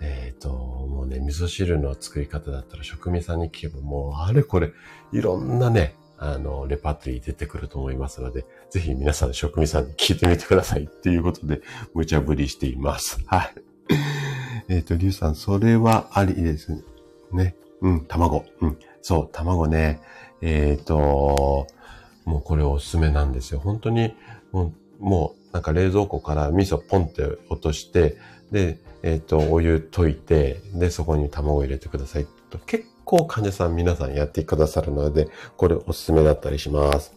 [0.00, 4.72] えっ、ー、と、もうね、味噌汁の作り方だったら職人さんに聞けばもう、あれこれ、
[5.12, 11.60] いろんなね、あの、レパートリー出てくると思いますので、ぜひ皆さん職人さんに聞いてみてくださいっていうことで、
[11.94, 13.18] 無茶ぶりしています。
[13.26, 13.54] はい。
[14.68, 16.82] えっ、と、リュウさん、それはありです
[17.32, 17.54] ね。
[17.80, 18.44] うん、卵。
[18.60, 20.00] うん、そう、卵ね。
[20.40, 21.66] えっ、ー、と、
[22.24, 23.60] もうこれおすすめなんですよ。
[23.60, 24.14] 本当に、
[24.52, 28.16] もう、もうなんか冷蔵庫から味噌ポンって落として、
[28.50, 32.58] で、えっ、ー、と、お湯溶いて、で、そこに卵入れてくださいと。
[32.58, 37.14] 結構患者さん皆さんやってくださるので、これおすすめだったりします。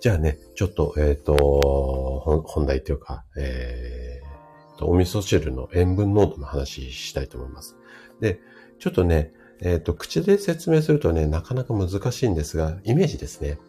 [0.00, 7.76] じゃあね、ちょっと、えっ、ー、と、本題というか、えー、と、お味噌汁の塩分濃度の話したいと思います。
[8.20, 8.40] で、
[8.82, 13.60] ちょっとね、えっ、ー、と、口で説明するとね、なかなか難しいんですが、イメージですね。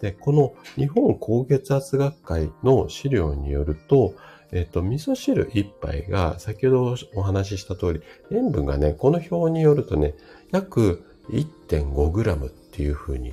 [0.00, 4.14] で、この日本高血圧学会の資料によると、
[4.50, 10.14] えっと、味噌汁一杯が、先ほどお話しした通り、塩分がね、この表によるとね、
[10.52, 13.30] 約 1.5g っていう風に、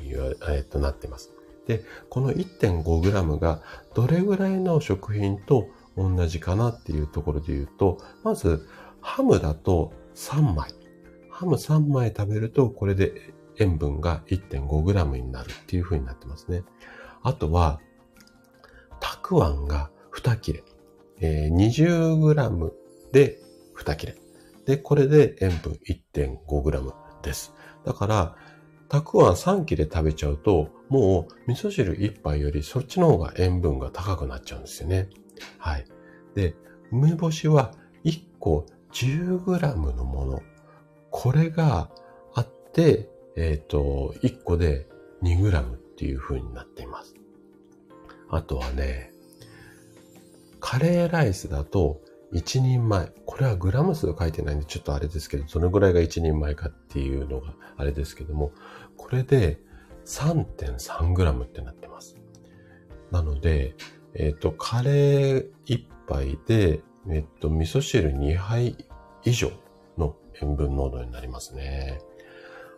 [0.49, 1.32] えっと、なってます。
[1.67, 3.62] で、この 1.5g が
[3.95, 8.67] どれぐらいの食品と同じかなっていうところで言うと、まず、
[8.99, 10.79] ハムだと3枚。
[11.39, 16.63] ハム3枚食べると、これで塩分が 1.5g になるっていう風になってますね。
[17.23, 17.80] あとは、
[18.99, 20.63] たくあんが2切れ。
[21.21, 22.71] えー、20g
[23.13, 23.39] で
[23.78, 24.17] 2切れ。
[24.65, 27.54] で、これで塩分 1.5g です。
[27.86, 28.36] だから、
[28.89, 35.08] たくあん3切れ食べちゃうと、もう味噌汁1杯よりそっちの方が塩分が高くなっちゃうんですよね。
[35.58, 35.86] はい。
[36.36, 36.54] で、
[36.91, 37.71] 梅干しは
[38.04, 40.41] 1個 10g のもの。
[41.12, 41.89] これが
[42.34, 44.88] あって、えっ、ー、と、1個で
[45.24, 47.15] 2g っていう風になっています。
[48.30, 49.12] あとはね、
[50.60, 52.02] カレーライスだと
[52.34, 53.12] 1人前。
[53.26, 58.52] これはグラム数が書いてないんでちょっとあれですけど、どのぐらいが1人前かっていうのがあれですけども、
[58.98, 59.60] これで
[60.06, 62.17] 3.3g ってなってます。
[63.12, 63.76] なので、
[64.13, 68.76] えっ、ー、と、カレー1杯で、えっ、と、味噌汁2杯
[69.24, 69.52] 以上
[70.41, 72.02] 塩分濃度になりますね。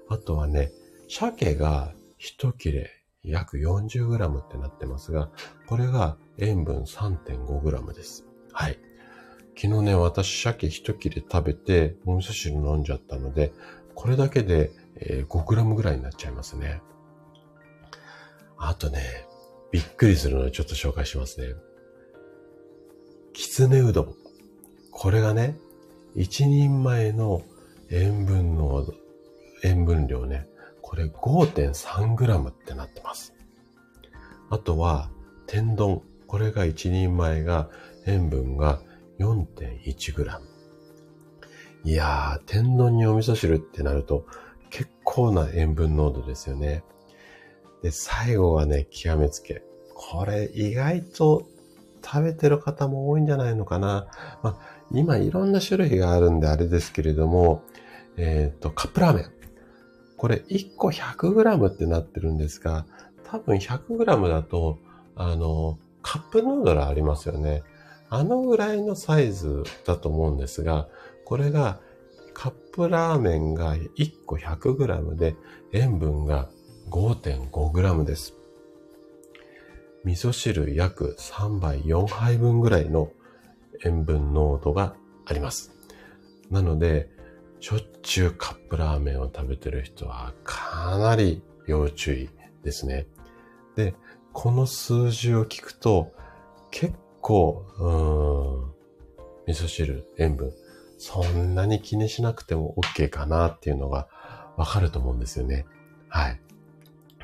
[0.10, 0.72] あとはね、
[1.08, 2.92] 鮭が1切れ
[3.24, 5.30] 約 40g ってなってますが、
[5.68, 8.26] これが塩分 3.5g です。
[8.52, 8.80] はい。
[9.56, 13.54] 昨日ね、私鮭1切れ食べて、お味噌汁飲んじゃったので、
[13.96, 14.72] これだけで
[15.30, 16.82] 5g ぐらいになっちゃいますね。
[18.58, 19.28] あとね、
[19.72, 21.54] びっくりするのでちょっと紹介しますね。
[23.34, 24.16] きつねうどん。
[24.92, 25.58] これがね、
[26.16, 27.42] 一人前の
[27.94, 28.94] 塩分濃度、
[29.64, 30.48] 塩分量ね、
[30.82, 33.34] これ 5.3g ってなってます。
[34.50, 35.10] あとは、
[35.46, 36.02] 天丼。
[36.26, 37.70] これが一人前が
[38.06, 38.82] 塩分が
[39.20, 40.40] 4.1g。
[41.84, 44.26] いやー、天丼にお味噌汁ってなると
[44.70, 46.84] 結構な塩分濃度ですよね。
[47.84, 49.64] で、最後はね、極めつけ。
[49.94, 51.46] これ意外と
[52.04, 54.08] 食べてる方も多いんじゃないのかな。
[54.42, 54.58] まあ、
[54.92, 57.64] 今いろんな種類があるんであれですけれども、
[58.18, 59.26] えっ、ー、と、カップラーメン。
[60.18, 62.86] これ1個 100g ってなってるんですが、
[63.24, 64.78] 多分 100g だと、
[65.16, 67.64] あの、カップヌードルありますよね。
[68.10, 70.90] あのぐらいのサイズだと思うんですが、
[71.26, 71.80] これが
[72.34, 75.36] カップラーメンが1個 100g で
[75.72, 76.50] 塩分が
[76.90, 78.34] 5.5g です。
[80.04, 83.12] 味噌汁約3杯4杯分ぐらいの
[83.86, 84.96] 塩分濃度が
[85.26, 85.72] あります。
[86.50, 87.10] なので、
[87.62, 92.30] しょっちゅうカップラーメンを食べてる人はかなり要注意
[92.64, 93.06] ですね。
[93.76, 93.94] で、
[94.34, 96.12] この数字を聞くと
[96.72, 100.52] 結構、うん、味噌汁、塩分、
[100.98, 104.08] そんなに気にしなくても OK かなっていうのが
[104.58, 105.68] わかると思うんですよね。
[106.10, 106.42] はい。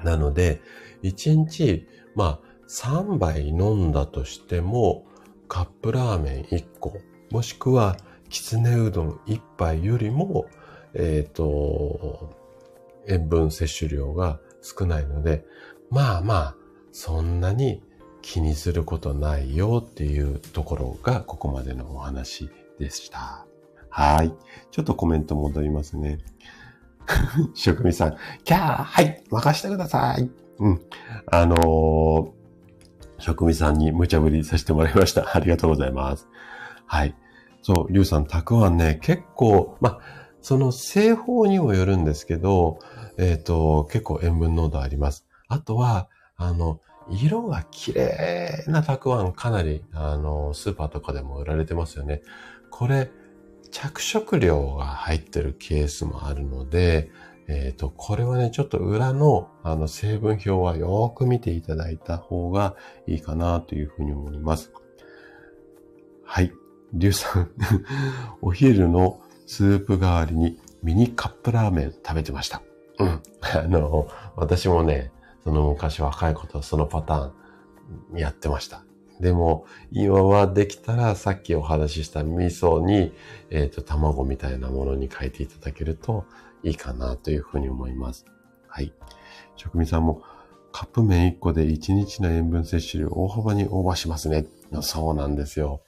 [0.04, 0.62] なので、
[1.02, 5.04] 1日、まあ、3杯飲んだとしても、
[5.47, 6.93] カップラーメン1個、
[7.32, 7.97] もしくは、
[8.30, 10.46] きつねうどん1杯よりも、
[10.94, 12.36] えっ、ー、と、
[13.08, 15.46] 塩分摂取量が少ないので、
[15.90, 16.56] まあまあ、
[16.92, 17.82] そんなに
[18.22, 23.46] 気にすることないよっていうところがここまでのお話でした。
[23.90, 24.34] はい。
[24.72, 26.20] ちょっとコメント戻りますね。
[27.56, 30.30] 職人さん、キャーはい、任してください。
[30.60, 30.82] うん。
[31.28, 32.32] あのー、
[33.20, 35.36] 職人さんに無茶ぶりさせてもらいました。
[35.36, 36.28] ありがとうございます。
[36.86, 37.16] はい。
[37.67, 39.99] そう、リュウさん、たくあんね、結構、ま、
[40.39, 42.80] その製法にもよるんですけど、
[43.17, 45.27] えっ、ー、と、結構塩分濃度あります。
[45.49, 52.21] あとは、あの、色が綺麗なたくあんかなり、あの、スーパーとかでも売られてますよね。
[52.69, 53.12] これ、
[53.69, 57.12] 着色料が入ってるケースもあるので、
[57.49, 62.77] えっ、ー、と、これはね、ちょっと裏の、あの、成分表はよーく見ていただいた方が
[63.08, 64.71] いいかなというふうに思います。
[66.23, 66.53] はい。
[66.93, 67.50] リュウさん
[68.41, 72.62] お昼のスープ代わりにミニカップラーメン食べてました。
[73.00, 73.21] うん。
[73.41, 75.12] あの、私もね、
[75.43, 77.32] その昔若いことそのパター
[78.15, 78.84] ンやってました。
[79.19, 83.13] でも、今はできたらさっきお話しした味噌に、
[83.50, 86.26] えっ、ー、と、卵みたいなものに変えていただけると
[86.63, 88.26] いいかなというふうに思います。
[88.67, 88.93] はい。
[89.56, 90.21] 職人さんも、
[90.71, 94.45] カップ麺1個で1日の塩分摂取量大幅にオーバーしますね。
[94.82, 95.82] そうなんですよ。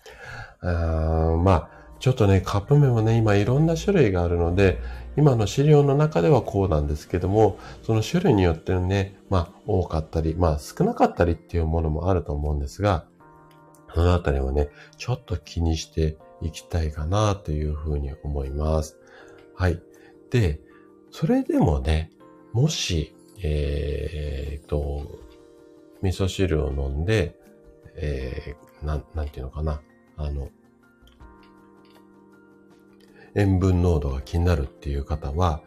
[0.62, 1.69] あまあ、
[2.00, 4.80] ちょっとね、カップ麺はね、今いろんな種類があるので、
[5.17, 13.06] 今の資料の中ではこうなんですけども、その種類によってね、まあ多かったり、まあ少なかったりっていうものもあると思うんですが、
[13.93, 18.98] そのあたりはね、ちょっと気にしていきたいかなというふうに思います。
[19.56, 19.82] はい。
[20.30, 20.62] で、
[21.12, 22.12] それでもね、
[22.54, 25.19] もし、えー、と、
[26.02, 27.36] 味噌汁を飲んで、
[27.95, 29.82] えー、なん、なんていうのかな。
[30.19, 30.49] あの、
[33.36, 35.62] 塩分濃度が気になるっていう方は、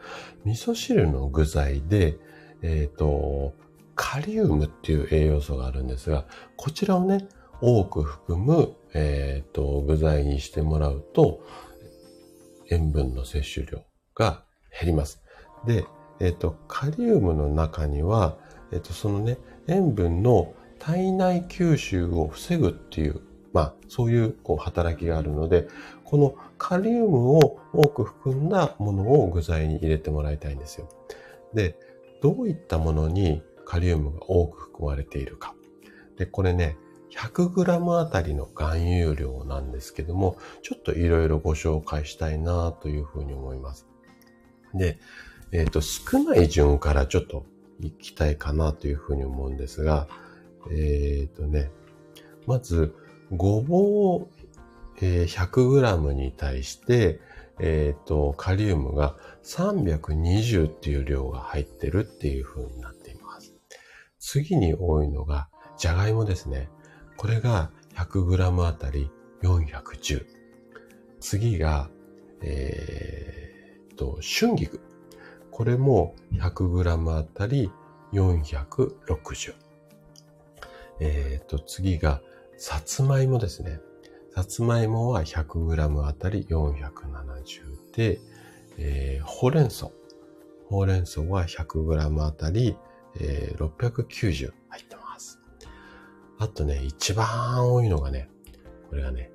[0.45, 2.19] 味噌汁の具材で、
[2.63, 3.55] えっ、ー、と、
[3.95, 7.27] カリウムっていう栄養素があるんですが、こちらをね、
[7.61, 11.41] 多く含む、えっ、と、具材にしてもらうと、
[12.71, 13.83] 塩分の摂取量
[14.15, 14.45] が
[14.79, 15.23] 減ります。
[15.67, 15.85] で、
[16.21, 18.37] えっ、と、カリウムの中には、
[18.73, 23.21] えっ、と、そのね、塩分の体内吸収を防ぐっていう、
[23.53, 25.69] まあ、そういうこう働きがあるので、
[26.05, 30.89] このカリウムを多く含んだものを具材に入れてもらいたいんですよ。
[31.55, 31.79] で、
[32.23, 35.55] どういったものにカリウムが多く含まれているか。
[36.17, 36.77] で、これね、
[37.11, 43.87] 100g あたりの含有量なんですけども、ちょっといろいろご紹介したいなというふうに思います。
[44.75, 44.99] で、
[45.53, 47.45] えっ、ー、と、少ない順からちょっと
[47.81, 50.09] 行きたいかなというふうに思うんですが、
[50.71, 51.71] えっ、ー、とね、
[52.47, 52.95] まず、
[53.33, 54.29] ごぼう、
[55.01, 57.21] えー、100g に対して、
[57.61, 63.55] えっ、ー、と、カリウムが320っていう量が入ってるっていう風になっています。
[64.19, 66.69] 次に多いのが、じゃがいもですね。
[67.17, 69.11] これが 100g あたり
[69.43, 70.27] 410。
[71.21, 71.89] 次が、
[72.43, 74.81] えー、と、春菊。
[75.51, 77.71] これも 100g あたり
[78.13, 79.55] 460。
[81.01, 82.21] えっ、と、次が、
[82.65, 83.81] さつまいもですね。
[84.37, 88.21] さつまいもは 100g あたり470で、
[88.79, 89.91] えー、ほうれん草。
[90.69, 92.77] ほうれん草は 100g あたり、
[93.19, 95.41] えー、690入ってます。
[96.39, 98.31] あとね、一番多いのがね、
[98.91, 99.33] これがね、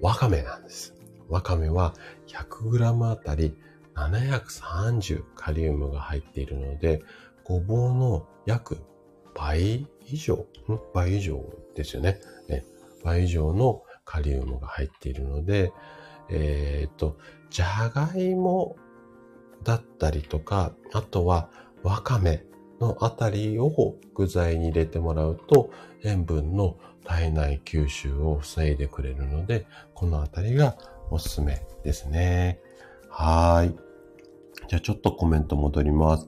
[0.00, 0.94] わかめなんです。
[1.28, 1.92] わかめは
[2.26, 3.54] 100g あたり
[3.96, 7.02] 730カリウムが入っているので、
[7.44, 8.78] ごぼうの約
[9.34, 10.46] 倍以上、
[10.94, 11.42] 倍以上
[11.74, 12.20] ですよね。
[13.02, 15.72] 倍以上のカリウムが入っているので、
[16.30, 17.18] えっ、ー、と、
[17.50, 18.76] じゃがいも
[19.64, 21.50] だったりとか、あとは
[21.82, 22.44] わかめ
[22.80, 25.70] のあたりを具材に入れてもらうと、
[26.04, 30.76] 塩分の体内吸収を防いでくれるので、このあたりが
[31.10, 32.60] おすすめですね。
[33.08, 33.74] はい。
[34.68, 36.26] じゃあちょっとコメント戻ります。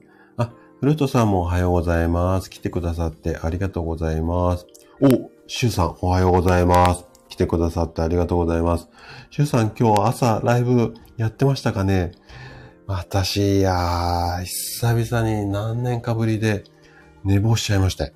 [0.75, 2.49] あ、フルトさんもおはようございます。
[2.49, 4.67] 来てくださってありがとうございます。
[5.01, 7.05] お、シュウさんおはようございます。
[7.29, 8.87] 来てくださってありがとうございます。
[9.31, 12.11] シュウさん今日朝ライブやってましたかね？
[12.87, 16.63] 私、いやー、久々に何年かぶりで
[17.23, 18.13] 寝坊しちゃいまして。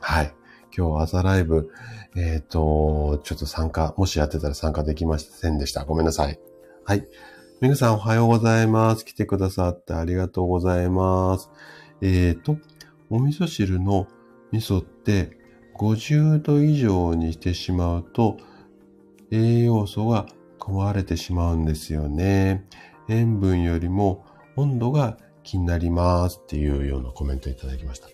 [0.00, 0.32] はい。
[0.76, 1.70] 今日朝ライブ、
[2.16, 5.84] えっ、ー、と、ちょっと参加、もしやってたら参加できませんでした。
[5.84, 6.38] ごめんなさい。
[6.84, 7.06] はい。
[7.60, 9.04] めぐさんおはようございます。
[9.04, 11.50] 来てくださってありがとうございます。
[12.02, 12.58] えっ、ー、と、
[13.08, 14.08] お味噌汁の
[14.50, 15.38] 味噌って
[15.78, 18.36] 50度以上にしてしまうと
[19.30, 20.26] 栄養素が
[20.58, 22.66] 壊れてしまうんですよね。
[23.08, 24.24] 塩分よりも
[24.56, 28.08] 温度が気になりますっていうようなコメントいただきました。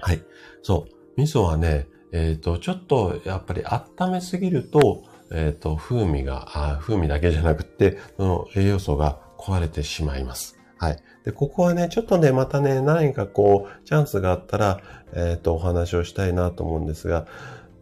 [0.00, 0.22] はい。
[0.62, 1.20] そう。
[1.20, 10.55] 味噌はね、えっ、ー、と、ちょっとやっぱり温めすぎると、えっ、ー、と、風味があ、風味だけじゃなくて、その栄養素が壊れてしまいます。
[10.78, 10.98] はい。
[11.24, 14.80] で、ここはね、ちょっとね、またね、何かこう、チャンスがあったら、
[15.14, 17.26] えっ、ー、と、お話をしたいなと思うんですが、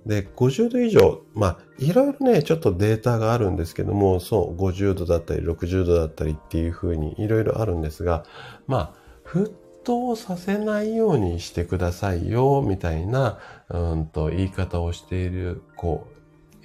[0.06, 8.24] で、50度以上、まあ、いろいろね、ちょっとデータがあるんですけども、そう、50度だったり、60度だったりっていうふうにいろいろあるんですが、
[8.66, 9.50] まあ、沸
[9.82, 13.38] 騰させないようにしてくださいよ、みたいな、
[13.70, 16.06] うんと、言い方をしている、こ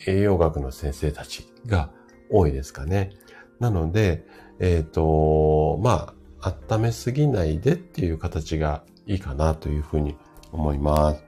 [0.05, 1.91] う、栄養学の先生たちが
[2.29, 3.11] 多いですかね。
[3.59, 4.25] なので、
[4.59, 10.15] えっ、ー、と、まあ、温めすぎないでっていう形がいいかなというふうに
[10.51, 11.23] 思います。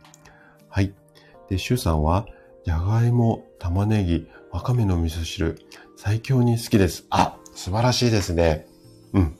[0.70, 0.94] はい。
[1.50, 2.26] で、シュウさんは、
[2.66, 5.60] じゃがいも、玉ねぎ、わかめの味噌汁、
[5.96, 7.06] 最強に好きです。
[7.10, 8.68] あ、素晴らしいですね。
[9.14, 9.38] うん。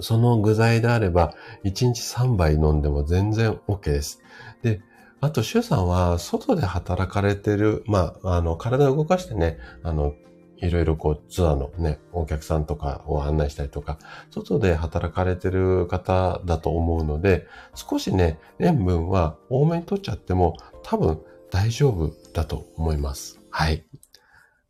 [0.00, 1.34] その具材であれば、
[1.64, 4.20] 1日3杯飲んでも全然 OK です。
[4.62, 4.82] で、
[5.20, 10.14] あと、シュウさんは、外で働かれてる、まあ、あの、体を動かしてね、あの、
[10.60, 13.98] いろいろこうツアーのね、お客さんとかを案内したりとか、
[14.30, 23.40] 外で働かれてる方だと思うので、少しね、塩分は多めに取っちゃっても多分大丈夫だと思います。
[23.50, 23.84] はい。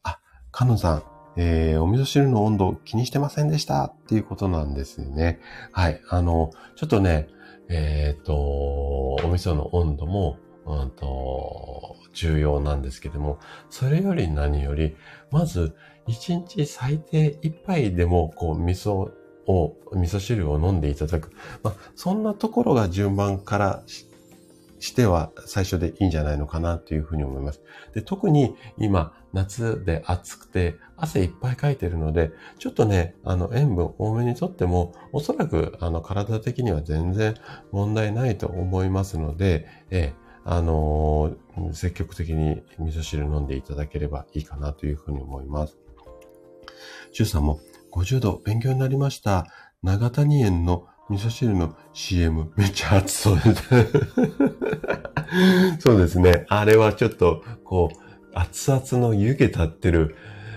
[0.02, 0.20] あ、
[0.52, 1.02] かのさん、
[1.36, 3.84] えー、お味噌汁の温度気にしてませんでした？
[3.84, 5.40] っていうことなんですね。
[5.72, 6.00] はい。
[6.08, 7.28] あの、ちょっとね、
[7.68, 13.38] えっ、ー、と、お味噌の温度も、うんと、重要なんですけども、
[13.70, 14.96] それより何より、
[15.30, 15.74] まず、
[16.06, 19.10] 一日最低一杯でも、こう、味噌
[19.46, 21.30] を、味噌汁を飲んでいただく。
[21.62, 23.82] まあ、そんなところが順番から
[24.80, 27.62] しては最初でいいんじゃないのかなというふうに思います。
[27.94, 37.34] で特に今、夏で暑くて汗いっぱいかいてるので、ちょっとね、あの塩分多めにとっても、おそらくあの体的には全然
[37.70, 45.76] 問題ないと思いますので、えあのー、積極的に味噌汁飲んでいただければいいかなというふうに思います。
[47.12, 47.60] シュさんも
[47.92, 49.46] 50度勉強になりました。
[49.82, 53.68] 長谷園の味噌汁の CM めっちゃ熱そうです。
[55.80, 56.46] そうですね。
[56.48, 57.96] あれはちょっと、こう、
[58.32, 60.14] 熱々の湯気立ってる、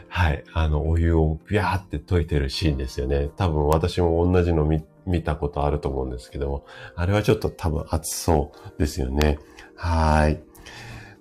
[0.10, 3.32] はい、あの、お湯をビャーって溶いてるシーンですよね。
[3.36, 6.66] 多分私も同じの見、見たことあると思うんですけども、
[6.96, 9.40] あれはちょっと多分熱そうですよね。
[9.84, 10.42] はい。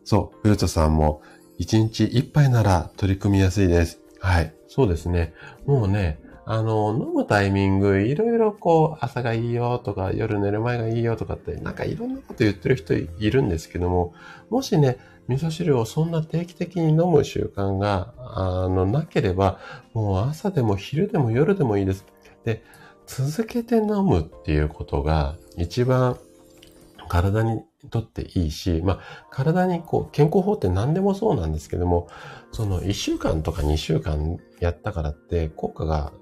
[0.04, 1.20] そう、ふるとさんも、
[1.58, 4.00] 1日1杯なら取り組みやすいです。
[4.20, 4.54] はい。
[4.68, 5.34] そうですね。
[5.66, 14.14] もうね、あの、飲むタイミング、いろいろこう、朝がいいよとか、夜寝る前がいいよとかって、なんかいろんなこと言ってる人いるんですけども、
[14.48, 19.58] もしね、味噌汁をそんな定期的に飲む習慣が、あの、なければ、
[19.92, 22.04] もう朝でも昼でも夜でもいいです。
[22.44, 22.62] で、
[23.08, 26.16] 続けて飲むっていうことが、一番
[27.08, 32.08] 体にとっていいし、まあ、体にこう、健康法って何でもそうなんですけども、
[32.52, 36.12] その1週間とか2週間やったからって効果が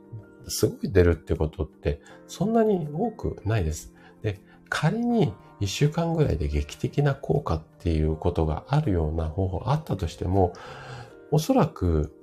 [0.48, 3.92] すごい出るってことってそんなに多くないです。
[4.22, 10.54] で、仮に1週間ぐらいで劇的な効果っていうことがあるような方法あったとしても、
[11.30, 12.14] おそらく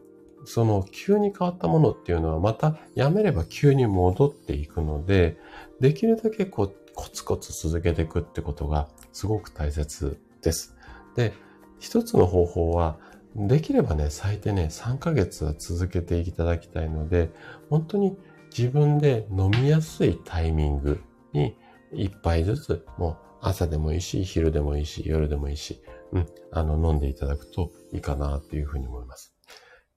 [0.46, 5.38] その急に変わったものっていうのはまたやめれば急に戻っていくので、
[5.80, 10.76] できるだけこうコツコツ続けていくってことがすごく大切です。
[11.16, 11.32] で、
[11.80, 12.98] 一つの方法は
[13.36, 17.30] できればね、最低ね、3ヶ月は続けていただきたいので、
[17.70, 18.18] 本当に
[18.50, 21.00] 自分で飲みやすいタイミング
[21.34, 21.56] に
[21.94, 25.80] 一杯ずつ、もう朝でもいいし、昼でもいいし、夜でもいいし、
[26.14, 29.36] うん、あの、飲んでいただくといいかなというふうに思います。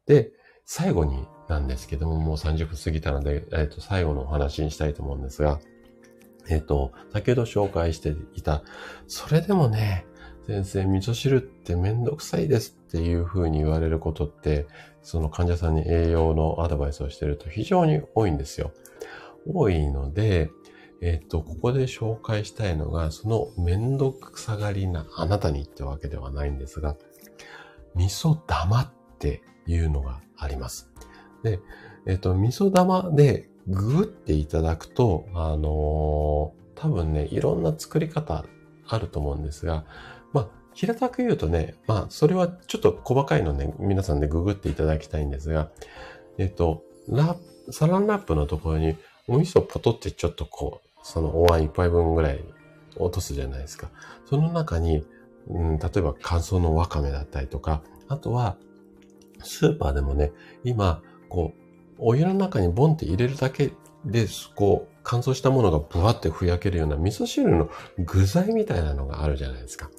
[0.07, 0.33] で、
[0.67, 5.61] 最後になんですけども、もう30分過ぎたので、えっ、と、最後のお話にしたいと思うんですが、
[6.51, 8.63] えっ、と、先ほど紹介していた、
[9.07, 10.05] それでもね、
[10.47, 14.67] 先生、味噌汁ってめんどくさいですっていうふうに言われることって、
[15.03, 18.73] その患者さんに栄養のアドバイスをしてると非常に多いんですよ。
[19.47, 20.51] 多いので、
[21.01, 26.97] えっ、と、ここで紹介したいのが、そのめんどくさがりなあなたにってわけではないんですが、
[27.95, 30.91] 味噌玉っていうのがあります。
[31.45, 31.61] で、
[32.07, 38.45] えっ、と、味噌玉でググっていただくと、あのー、多分ね、いろんな作り方
[38.87, 39.85] あると思うんですが、
[40.33, 45.71] まあ、平たく言うとね、まあ、それはちょっと細かいのね、皆さんでググっていただきたいんですが、
[46.39, 47.37] えっと、ラ
[47.71, 48.97] サランラップのところに
[49.29, 52.45] お味噌ポトってちょっとこう、そのお椀一杯分ぐらい
[52.97, 53.91] 落とすじゃないですか。
[54.29, 55.05] その中に、
[55.49, 58.57] うん、例えば乾燥のわかめだったりとか、あとは、
[59.43, 60.33] スーパーでもね、
[60.65, 61.70] 今、こう、
[62.01, 63.73] お湯の中にボンって入れるだけ
[64.05, 69.91] で、こう、乾燥したものがブワってふやけるような味噌汁の具材みたいなのがあるじゃないですか。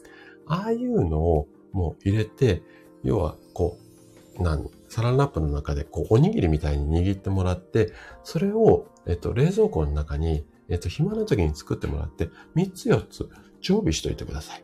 [0.48, 2.64] ああいうのをもう入れて、
[3.04, 3.78] 要はこ
[4.38, 7.94] う、何サランラップの中でこうおにぎりみたいに握ってもらって、
[8.24, 13.30] それを、えっと、冷蔵庫の中に、えっと、暇な時に作ってもらって、3つ4つ
[13.62, 14.64] 常備しといてください。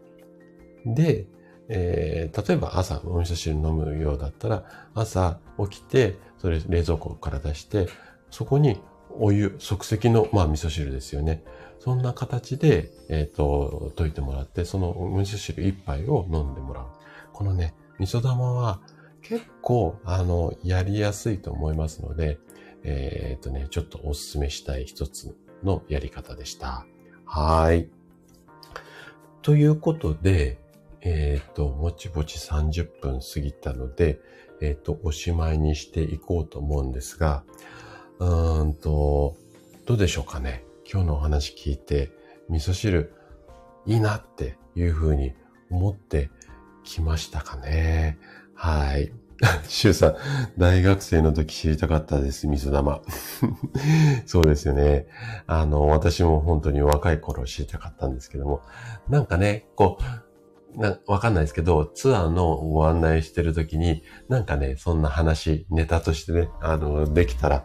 [0.86, 1.28] で、
[1.70, 4.64] えー、例えば朝お味噌汁飲むようだったら、
[4.94, 5.40] 朝
[5.70, 7.88] 起きて、それ冷蔵庫から出して、
[8.32, 8.80] そこに
[9.20, 11.44] お湯、即席の、まあ、味噌汁ですよね。
[11.80, 16.86] そんな形で、えっ、ー、と、溶いてもらって、そのお味噌汁一杯を飲んでもらう。
[17.34, 18.82] このね、味噌玉は
[19.22, 22.40] 結構、あの、やりやすいと思いますので、
[22.84, 26.86] えっ、ー、とね、ちょっとお勧めしたい一つのやり方でした。
[27.26, 27.90] はい。
[29.42, 30.60] ということで、
[31.02, 34.20] えっ、ー、と、ぼちぼち30分過ぎたので、
[34.62, 37.44] えっ、と、おしまいにしていこうと思うんですが、
[38.20, 39.36] うーんと、
[39.86, 40.66] どうでしょうかね。
[40.92, 42.12] 今日のお話聞いて、
[42.50, 43.14] 味噌汁
[43.86, 45.34] いいなっていうふうに
[45.70, 46.30] 思って
[46.84, 48.18] きましたかね。
[48.54, 49.12] はい。
[49.68, 50.16] シュウさん、
[50.58, 53.02] 大学生の時知りたかったです、味噌玉。
[54.26, 55.08] そうですよね。
[55.46, 58.62] あの、私も本当に若い頃知りたかったんですけども、
[59.10, 60.27] なんかね、こう、
[60.78, 67.64] な、わかんないですけど、ツアーのご案内してる時に、なんかね、そんな話、ネタとしてね、あの、できたら、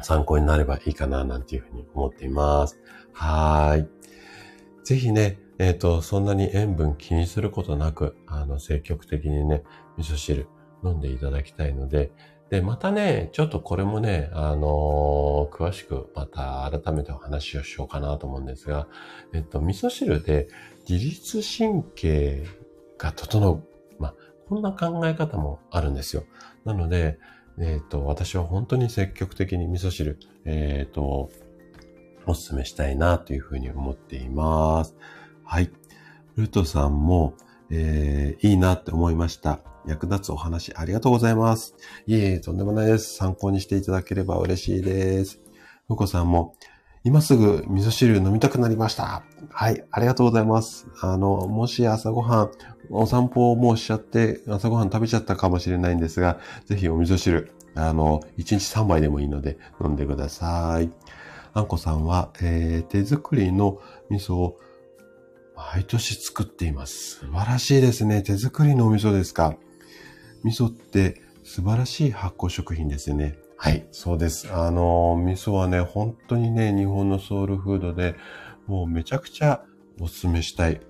[0.00, 2.78] 参考になればいいかな、なんていうふうに思っています。
[3.12, 3.88] はーい。
[4.84, 9.64] ぜひね、えっ、ー、と、そんなに塩分気にすることなく、あの、積極的にね、
[9.96, 10.46] 味噌汁
[10.84, 12.12] 飲んでいただきたいので、
[12.50, 18.88] で、またね、ちょっとこれもね、あのー、詳しくまた改めてお話をしようかなと思うんですが、
[19.34, 20.48] えっと、味噌汁で
[20.88, 22.46] 自律神経
[22.96, 23.62] が整う。
[23.98, 24.14] まあ、
[24.48, 26.24] こんな考え方もあるんですよ。
[26.64, 27.18] なので、
[27.60, 31.30] えっ、と、私は本当に積極的に味噌汁、えっ、と、
[32.26, 34.96] お勧めしたいなというふうに思っています。
[35.44, 35.70] はい。
[36.36, 37.34] ルートさんも、
[37.70, 39.60] えー、いいなって思いました。
[39.88, 41.74] 役立つお話ありがとうございます。
[42.06, 43.14] いえいえ、とんでもないです。
[43.16, 45.40] 参考にしていただければ嬉しいです。
[45.88, 46.54] ふこさんも、
[47.04, 49.22] 今すぐ味噌汁飲みたくなりました。
[49.50, 50.86] はい、ありがとうございます。
[51.00, 52.50] あの、もし朝ごはん、
[52.90, 60.90] お散歩をもうしちゃって、朝ごはん食べちゃったかもしれないんですが、ぜひお味噌汁、あの、1日3杯でもいいので飲んでください。
[61.54, 63.80] あんこさんは、えー、手作りの
[64.10, 64.58] 味噌を
[65.56, 67.20] 毎年作っています。
[67.20, 68.22] 素晴らしいですね。
[68.22, 69.56] 手作りのお味噌ですか。
[70.44, 73.38] 味噌って素晴らしい発酵食品ですよね。
[73.56, 74.52] はい、そうです。
[74.52, 78.14] あの、味噌はね、本当にね、日本のソウルフードで、
[78.66, 79.64] もうめちゃくちゃ
[80.00, 80.80] お勧めしたい、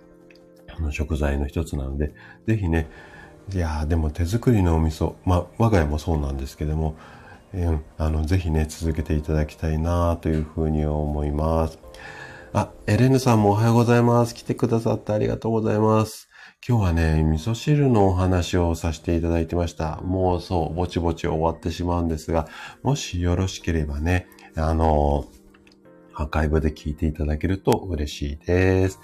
[0.76, 2.12] あの食材の一つなので、
[2.46, 2.90] ぜひね、
[3.54, 6.96] いやでも手作りのお味噌、まあ、我が家もそうなんですけども、
[7.54, 11.78] えー、あの、ぜひね、続けていただきたいなというふうに思います。
[12.52, 14.34] あ、エレンヌさんもおはようございます。
[14.34, 16.27] 来てくださってありがとうございます。
[16.66, 20.00] 今日はね、味噌汁のお話をさせていただいてました。
[20.02, 22.46] もうそう、ぼちぼち終わってしまうんですが、
[22.82, 25.24] もしよろしければね、あの、
[26.14, 29.00] アーカイブで聞いていただけると嬉しいです。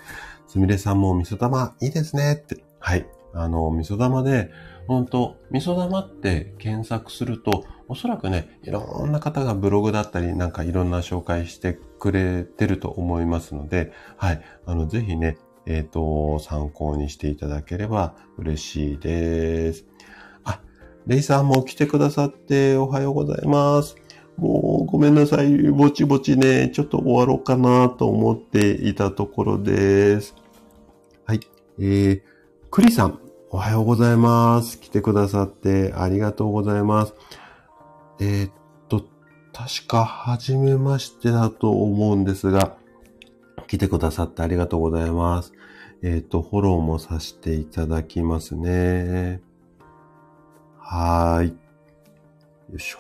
[0.47, 2.65] すみれさんも味噌玉いいですねって。
[2.81, 3.07] はい。
[3.33, 4.51] あの、味噌玉で、
[4.87, 14.43] 本当味噌玉って検索すると、おそらくね、いろんな方がブログだったり、なんかいろんな紹介してくれてると思いますので、はい。
[14.67, 19.85] あの、ぜひね、えっ、ー、と、参考にしていただければ嬉しいです。
[20.45, 20.61] あ、
[21.07, 23.97] レイさんも来てくださっておはようございます。
[24.37, 25.57] もうごめんなさい。
[25.71, 30.35] ぼちぼちね、ちょっと終わろうかなと思っていたところです。
[31.25, 31.41] はい。
[31.79, 32.23] えー、
[32.71, 33.19] クリさん、
[33.51, 34.81] おはようございます。
[34.81, 37.15] 来てくださってありがとうございます。
[38.21, 38.53] えー、っ
[38.89, 39.05] と、
[39.53, 42.77] 確か、はじめましてだと思うんですが、
[43.69, 45.53] 来てくださってありがとうございます。
[46.07, 49.41] えっ、ー、と、フォローもさせていただきますね。
[50.79, 51.49] はーい。
[51.49, 51.55] よ
[52.77, 52.99] いしょ。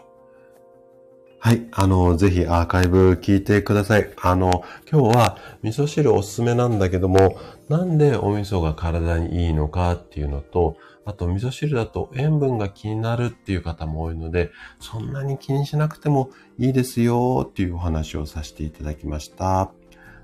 [1.38, 1.68] はい。
[1.72, 4.10] あの、ぜひアーカイブ聞いてください。
[4.22, 7.36] あの、今日は味噌汁おすすめなんだけども、
[7.68, 14.50] なんでお味噌が体にいいのかっていうのと、あと味噌汁だと塩分が気になるっていう方も多いので、
[14.80, 19.70] そんなに気にしなくてもいいですよっていうお話をさせていただきました。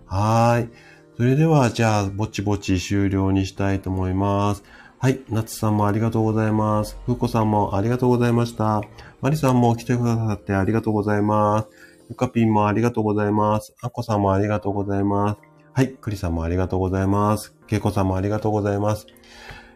[0.07, 1.00] はい。
[1.21, 4.65] それでは、じゃあ、ぼちぼち終了にしたいと思います。
[4.99, 5.21] はい。
[5.29, 6.97] 夏さんもありがとうございます。
[7.05, 8.81] ふうこさんもありがとうございました。
[9.21, 11.69] まりさんも来てくださってありがとうございます。
[12.09, 13.75] ゆかぴんもありがとうございます。
[13.83, 15.41] あこさんもありがとうございます。
[15.75, 15.93] はい。
[15.93, 17.55] くりさんもありがとうございます。
[17.67, 19.07] けいこさんもありがとうございます。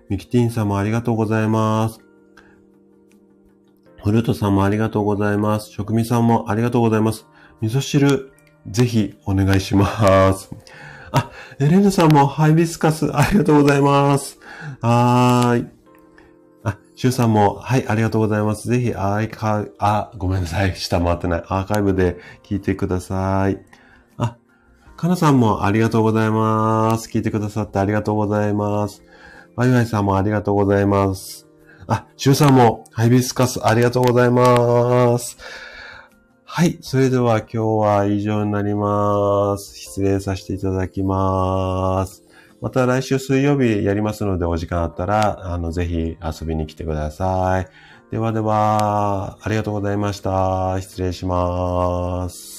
[0.09, 2.01] みきてぃんさんもありがとうございます。
[4.03, 5.69] フルートさんもありがとうございます。
[5.69, 7.27] 食味さんもありがとうございます。
[7.61, 8.33] 味噌汁、
[8.67, 10.49] ぜひお願いします。
[11.15, 14.39] あ、エレンヌさんもハイビスカスありがとうございます。
[14.81, 15.69] はーい。
[16.65, 18.69] あ、シュウさんも、はい、ありがとうございます。
[18.69, 20.75] ぜひ、アーカあ、ごめんなさい。
[20.75, 21.45] 下回ってない。
[21.47, 23.65] アーカイブで聞いてください。
[24.17, 24.37] あ、
[24.97, 27.09] かなさんもありがとうございます。
[27.09, 29.05] 聞いてくださってありがとうございます。
[29.55, 31.47] ワイワイさんもありがとうございます。
[31.87, 35.37] あ、シュウさんもハイビスカスありがとうございます。
[36.57, 36.79] はい。
[36.83, 39.77] それでは今日は以上になります。
[39.77, 42.23] 失礼させていただきます。
[42.61, 47.67] また来週水曜日やりますのでお時間あったら、あの、ぜひ遊びに来てください。
[48.13, 50.81] ではでは、ありがとうございました。
[50.81, 52.54] 失礼します。